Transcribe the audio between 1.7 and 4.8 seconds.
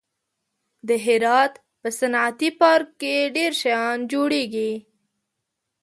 په صنعتي پارک کې ډېر شیان جوړېږي.